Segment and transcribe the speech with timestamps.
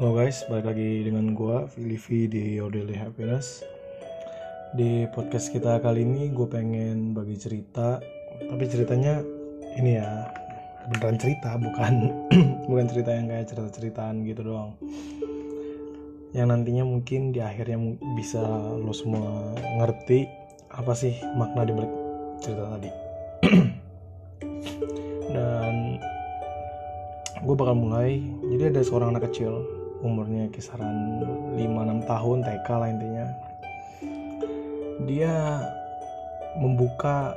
[0.00, 3.60] Halo guys, balik lagi dengan gua Livi di Daily Happiness.
[4.72, 8.00] Di podcast kita kali ini gue pengen bagi cerita,
[8.48, 9.20] tapi ceritanya
[9.76, 10.24] ini ya
[10.88, 12.16] beneran cerita, bukan
[12.72, 14.72] bukan cerita yang kayak cerita-ceritaan gitu doang.
[16.32, 17.76] Yang nantinya mungkin di akhirnya
[18.16, 18.40] bisa
[18.80, 19.52] lo semua
[19.84, 20.24] ngerti
[20.80, 21.92] apa sih makna di balik
[22.40, 22.90] cerita tadi.
[25.36, 26.00] Dan
[27.44, 28.16] gue bakal mulai.
[28.48, 31.20] Jadi ada seorang anak kecil umurnya kisaran
[31.56, 33.26] 5-6 tahun TK lah intinya.
[35.08, 35.34] Dia
[36.60, 37.36] membuka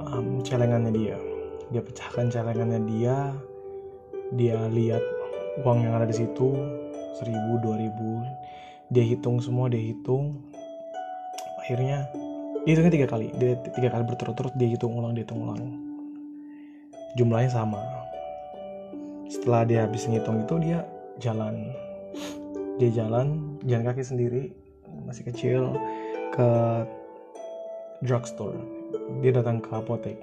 [0.00, 1.16] um, celengannya dia.
[1.72, 3.16] Dia pecahkan celengannya dia.
[4.32, 5.04] Dia lihat
[5.60, 6.56] uang yang ada di situ
[7.20, 8.52] 1000 2000
[8.92, 10.36] dia hitung semua dia hitung.
[11.64, 12.04] Akhirnya
[12.68, 13.32] dia hitungnya tiga kali.
[13.40, 15.60] Dia tiga kali berturut-turut dia hitung ulang dia hitung ulang.
[17.16, 17.80] Jumlahnya sama.
[19.32, 20.84] Setelah dia habis ngitung itu dia
[21.16, 21.72] jalan
[22.82, 24.42] dia jalan jalan kaki sendiri
[25.06, 25.78] masih kecil
[26.34, 26.50] ke
[28.02, 28.58] drugstore.
[29.22, 30.18] Dia datang ke apotek.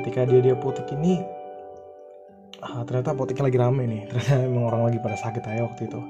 [0.00, 1.20] Ketika dia di apotek ini
[2.64, 4.02] ah, ternyata apoteknya lagi rame nih.
[4.08, 6.00] Ternyata emang orang lagi pada sakit aja waktu itu.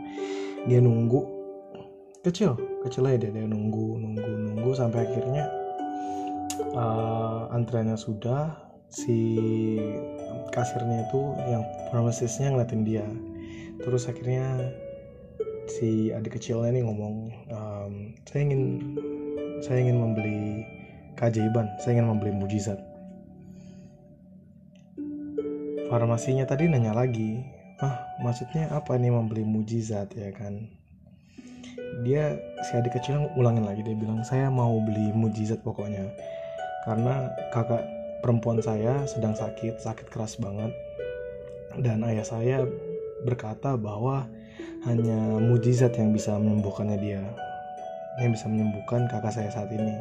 [0.71, 1.35] Dia nunggu.
[2.23, 2.55] Kecil
[2.87, 4.23] kecil aja dia, dia nunggu nunggu
[4.55, 5.51] nunggu sampai akhirnya
[6.79, 8.63] uh, antreannya sudah.
[8.87, 9.19] Si
[10.55, 13.03] kasirnya itu yang pharmacistnya ngeliatin dia
[13.81, 14.73] terus akhirnya
[15.67, 17.15] si adik kecilnya nih ngomong
[17.51, 17.93] "Em,
[18.27, 18.63] saya ingin
[19.61, 20.63] saya ingin membeli
[21.19, 22.79] keajaiban saya ingin membeli mujizat.
[25.87, 27.43] Farmasinya tadi nanya lagi
[27.79, 30.71] ah maksudnya apa nih membeli mujizat ya kan?
[32.05, 36.13] Dia si adik kecil ulangin lagi dia bilang saya mau beli mujizat pokoknya
[36.85, 37.83] karena kakak
[38.21, 40.71] perempuan saya sedang sakit sakit keras banget
[41.81, 42.65] dan ayah saya
[43.25, 44.29] berkata bahwa
[44.85, 47.23] hanya mujizat yang bisa menyembuhkannya dia
[48.21, 49.97] yang bisa menyembuhkan kakak saya saat ini.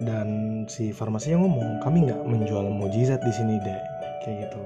[0.00, 0.28] Dan
[0.64, 3.80] si farmasinya ngomong kami nggak menjual mujizat di sini deh
[4.24, 4.60] kayak gitu.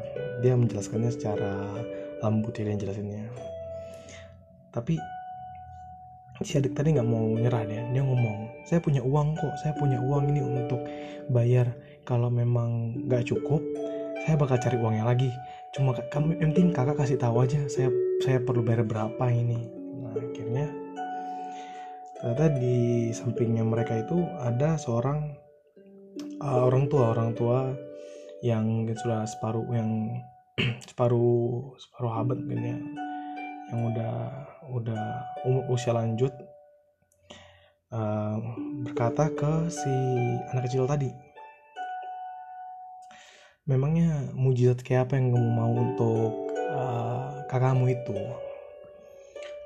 [0.47, 1.53] Dia menjelaskannya secara
[2.23, 3.27] lembut ya dia jelasinnya.
[4.71, 4.95] Tapi
[6.47, 7.83] si adik tadi nggak mau nyerah dia.
[7.91, 10.79] Dia ngomong saya punya uang kok saya punya uang ini untuk
[11.35, 11.67] bayar.
[12.07, 13.59] Kalau memang nggak cukup
[14.25, 15.29] saya bakal cari uangnya lagi
[15.75, 17.91] cuma ka- kamu yang penting kakak kasih tahu aja saya
[18.23, 19.59] saya perlu bayar berapa ini.
[20.01, 20.67] Nah akhirnya
[22.15, 25.35] ternyata di sampingnya mereka itu ada seorang
[26.41, 27.75] uh, orang tua orang tua
[28.41, 30.23] yang sudah separuh yang
[30.89, 32.79] separuh separuh abad mungkin ya
[33.75, 34.15] yang udah
[34.71, 35.05] udah
[35.49, 36.31] umur usia lanjut
[37.91, 38.37] uh,
[38.87, 39.93] berkata ke si
[40.55, 41.24] anak kecil tadi
[43.65, 48.17] memangnya mujizat kayak apa yang kamu mau untuk uh, kakakmu itu?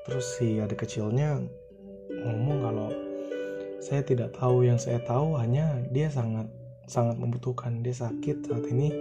[0.06, 1.42] Terus si adik kecilnya
[2.08, 2.88] ngomong kalau
[3.82, 6.46] saya tidak tahu yang saya tahu hanya dia sangat
[6.86, 7.82] sangat membutuhkan.
[7.82, 8.94] Dia sakit saat ini.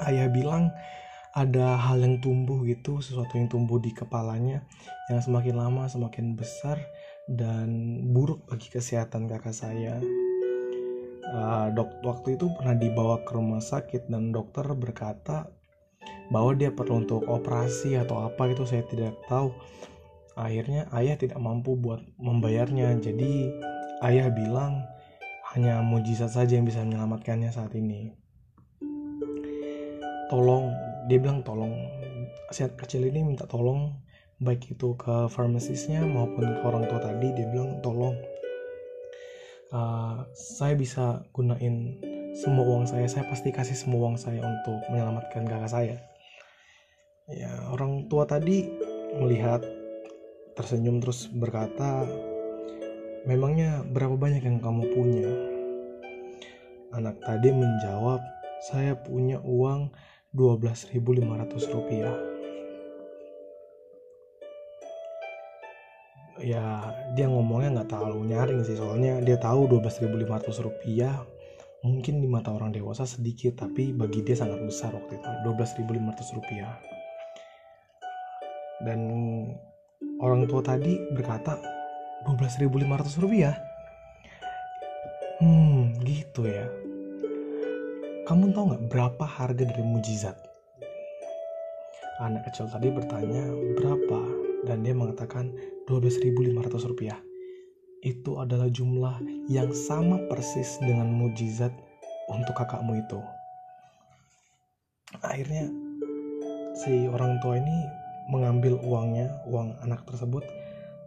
[0.00, 0.70] Ayah bilang
[1.34, 4.66] ada hal yang tumbuh gitu sesuatu yang tumbuh di kepalanya
[5.06, 6.74] yang semakin lama semakin besar
[7.30, 10.02] dan buruk bagi kesehatan kakak saya
[11.30, 15.46] Uh, dok waktu itu pernah dibawa ke rumah sakit dan dokter berkata
[16.34, 19.54] bahwa dia perlu untuk operasi atau apa itu saya tidak tahu.
[20.34, 22.98] Akhirnya ayah tidak mampu buat membayarnya.
[22.98, 23.50] Jadi
[24.06, 24.82] ayah bilang
[25.54, 28.14] hanya mujizat saja yang bisa menyelamatkannya saat ini.
[30.30, 30.70] Tolong
[31.10, 31.74] dia bilang tolong.
[32.50, 33.94] Anak kecil ini minta tolong
[34.40, 38.16] baik itu ke farmasisnya maupun ke orang tua tadi dia bilang tolong
[39.74, 41.98] uh, saya bisa gunain
[42.34, 43.06] semua uang saya.
[43.10, 45.96] Saya pasti kasih semua uang saya untuk menyelamatkan kakak saya.
[47.30, 48.66] Ya orang tua tadi
[49.18, 49.62] melihat
[50.58, 52.06] tersenyum terus berkata
[53.26, 55.30] memangnya berapa banyak yang kamu punya?
[56.90, 58.18] Anak tadi menjawab
[58.70, 59.94] saya punya uang
[60.34, 62.29] 12.500 rupiah
[66.40, 66.80] ya
[67.14, 71.20] dia ngomongnya nggak terlalu nyaring sih soalnya dia tahu 12.500 rupiah
[71.80, 76.76] mungkin di mata orang dewasa sedikit tapi bagi dia sangat besar waktu itu 12.500 rupiah.
[78.84, 79.00] Dan
[80.20, 81.56] orang tua tadi berkata
[82.28, 83.56] 12.500 rupiah?
[85.40, 86.68] Hmm gitu ya.
[88.28, 90.36] Kamu tahu nggak berapa harga dari mujizat?
[92.20, 93.48] Anak kecil tadi bertanya
[93.80, 94.49] berapa
[96.00, 97.20] 12.500 rupiah
[98.00, 99.20] itu adalah jumlah
[99.52, 101.68] yang sama persis dengan mujizat
[102.32, 103.20] untuk kakakmu itu.
[105.20, 105.68] Akhirnya
[106.80, 107.78] si orang tua ini
[108.32, 110.46] mengambil uangnya uang anak tersebut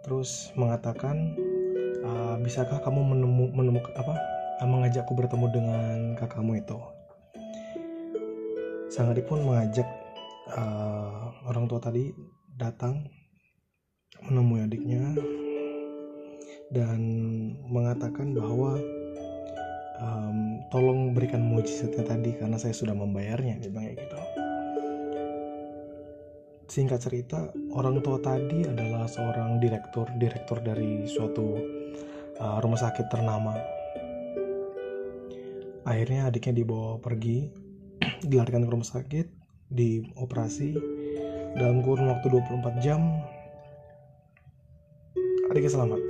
[0.05, 1.33] terus mengatakan
[2.03, 4.13] uh, bisakah kamu menemu menemukan apa
[4.59, 6.77] uh, mengajakku bertemu dengan kakakmu itu
[8.91, 9.87] sang adik pun mengajak
[10.53, 12.11] uh, orang tua tadi
[12.59, 13.07] datang
[14.21, 15.17] menemui adiknya
[16.73, 16.99] dan
[17.69, 18.77] mengatakan bahwa
[20.01, 24.17] um, tolong berikan mujizatnya tadi karena saya sudah membayarnya dia bilang gitu.
[26.73, 31.45] Singkat cerita orang tua tadi adalah seorang direktur direktur dari suatu
[32.41, 33.53] uh, rumah sakit ternama.
[35.83, 37.51] Akhirnya adiknya dibawa pergi
[38.29, 39.27] dilarikan ke rumah sakit
[39.69, 40.69] dioperasi.
[41.53, 43.21] Dalam kurun waktu 24 jam
[45.53, 46.01] adiknya selamat.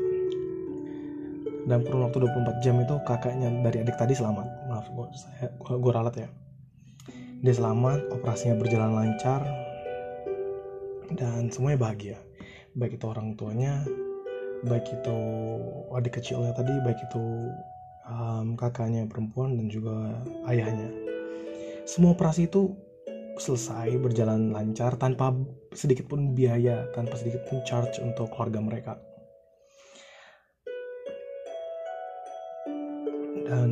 [1.68, 4.48] Dalam kurun waktu 24 jam itu kakaknya dari adik tadi selamat.
[4.72, 6.30] Maaf gue saya gue ralat ya.
[7.44, 9.44] Dia selamat operasinya berjalan lancar
[11.20, 12.18] dan semuanya bahagia.
[12.80, 13.84] Baik itu orang tuanya
[14.64, 15.18] baik itu
[15.92, 17.52] adik kecilnya tadi baik itu
[18.08, 20.88] um, kakaknya perempuan dan juga ayahnya.
[21.84, 22.72] Semua operasi itu
[23.36, 25.36] selesai berjalan lancar tanpa
[25.76, 28.96] sedikit pun biaya tanpa sedikit pun charge untuk keluarga mereka
[33.54, 33.70] dan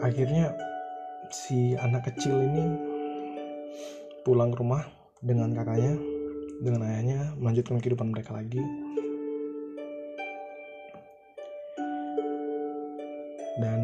[0.00, 0.56] akhirnya
[1.28, 2.72] si anak kecil ini
[4.24, 4.88] pulang ke rumah
[5.20, 5.92] dengan kakaknya
[6.64, 8.64] dengan ayahnya melanjutkan kehidupan mereka lagi.
[13.60, 13.80] Dan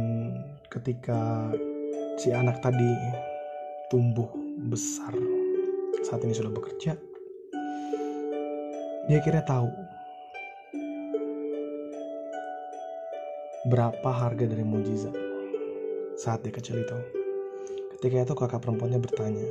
[0.72, 1.52] ketika
[2.16, 2.96] si anak tadi
[3.92, 4.32] tumbuh
[4.72, 5.12] besar
[6.00, 6.96] saat ini sudah bekerja
[9.04, 9.68] dia akhirnya tahu
[13.70, 15.14] berapa harga dari mujizat
[16.18, 16.98] saat dia kecil itu.
[17.94, 19.46] Ketika itu kakak perempuannya bertanya,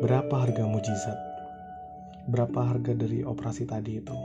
[0.00, 1.18] berapa harga mujizat?
[2.24, 4.16] Berapa harga dari operasi tadi itu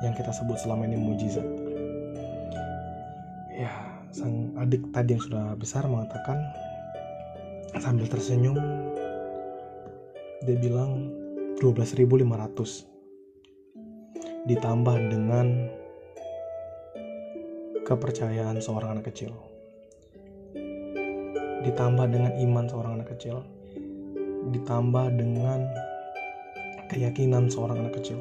[0.00, 1.44] yang kita sebut selama ini mujizat?
[3.52, 3.68] Ya,
[4.08, 6.40] sang adik tadi yang sudah besar mengatakan
[7.76, 8.56] sambil tersenyum,
[10.48, 11.12] dia bilang
[11.60, 12.88] 12.500
[14.48, 15.68] ditambah dengan
[17.92, 19.36] kepercayaan seorang anak kecil.
[21.60, 23.44] Ditambah dengan iman seorang anak kecil.
[24.48, 25.68] Ditambah dengan
[26.88, 28.16] keyakinan seorang anak kecil.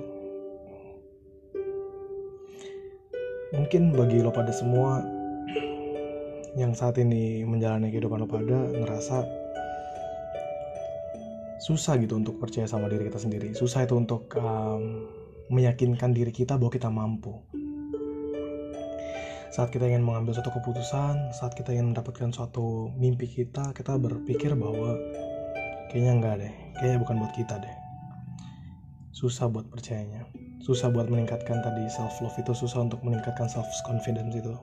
[3.56, 5.04] Mungkin bagi lo pada semua
[6.60, 9.24] yang saat ini menjalani kehidupan lo pada ngerasa
[11.64, 13.56] susah gitu untuk percaya sama diri kita sendiri.
[13.56, 15.08] Susah itu untuk um,
[15.52, 17.40] meyakinkan diri kita bahwa kita mampu
[19.52, 24.56] saat kita ingin mengambil suatu keputusan, saat kita ingin mendapatkan suatu mimpi kita, kita berpikir
[24.56, 24.96] bahwa
[25.92, 27.76] kayaknya enggak deh, kayaknya bukan buat kita deh.
[29.12, 30.24] Susah buat percayanya,
[30.64, 34.56] susah buat meningkatkan tadi self love itu susah untuk meningkatkan self confidence itu.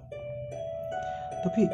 [1.44, 1.69] Tapi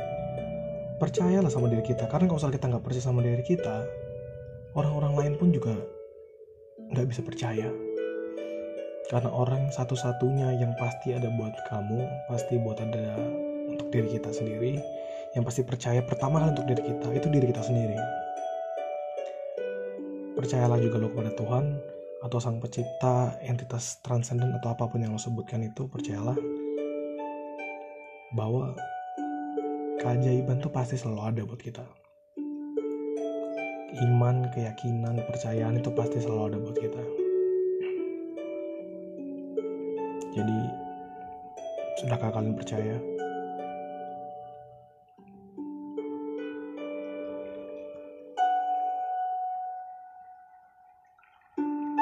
[0.99, 3.87] percayalah sama diri kita, karena kalau misalnya kita nggak percaya sama diri kita,
[4.75, 5.79] orang-orang lain pun juga
[6.91, 7.71] nggak bisa percaya
[9.15, 13.15] karena orang satu-satunya yang pasti ada buat kamu pasti buat ada
[13.71, 14.83] untuk diri kita sendiri.
[15.39, 17.95] Yang pasti percaya pertama kali untuk diri kita itu diri kita sendiri.
[20.35, 21.79] Percayalah juga lo kepada Tuhan
[22.27, 26.35] atau sang pencipta entitas transenden atau apa pun yang lo sebutkan itu percayalah
[28.35, 28.75] bahwa
[30.03, 31.87] keajaiban tuh pasti selalu ada buat kita.
[33.95, 37.24] Iman, keyakinan, percayaan itu pasti selalu ada buat kita.
[40.35, 40.59] Jadi,
[42.03, 42.99] sudahkah kalian percaya